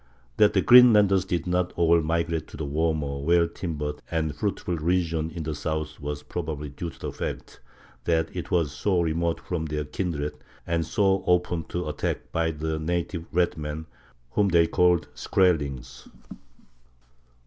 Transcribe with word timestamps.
That 0.37 0.53
the 0.53 0.61
Greenlanders 0.63 1.25
did 1.25 1.45
not 1.45 1.73
all 1.73 2.01
migrate 2.01 2.47
to 2.47 2.57
the 2.57 2.65
warmer, 2.65 3.19
well 3.19 3.47
timbered, 3.47 4.01
and 4.09 4.35
fruitful 4.35 4.77
region 4.77 5.29
in 5.29 5.43
the 5.43 5.53
south 5.53 5.99
was 5.99 6.23
probably 6.23 6.69
due 6.69 6.89
to 6.89 6.99
the 6.99 7.11
fact 7.11 7.59
that 8.05 8.35
it 8.35 8.49
was 8.49 8.71
so 8.71 9.01
remote 9.01 9.39
from 9.39 9.65
their 9.65 9.85
kindred, 9.85 10.33
and 10.65 10.87
so 10.87 11.23
open 11.27 11.65
to 11.65 11.87
attack 11.87 12.31
by 12.31 12.49
the 12.49 12.79
native 12.79 13.27
red 13.31 13.55
men, 13.59 13.85
whom 14.31 14.47
they 14.49 14.65
called 14.65 15.07
skrellings. 15.13 16.05
[Illustration: 16.07 16.11
A 16.17 16.33
VIKING 16.33 16.37
GALLEY. 16.37 16.39